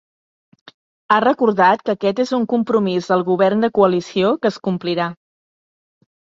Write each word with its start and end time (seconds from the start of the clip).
Ha 1.11 1.17
recordat 1.25 1.83
que 1.89 1.93
aquest 1.95 2.21
és 2.23 2.31
un 2.37 2.47
compromís 2.53 3.11
del 3.11 3.25
govern 3.29 3.61
de 3.67 3.71
coalició 3.81 4.33
que 4.47 4.53
es 4.53 4.59
complirà. 4.71 5.07